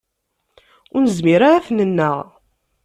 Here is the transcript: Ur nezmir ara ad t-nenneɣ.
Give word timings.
Ur 0.93 1.01
nezmir 1.03 1.41
ara 1.45 1.55
ad 1.57 1.65
t-nenneɣ. 1.67 2.17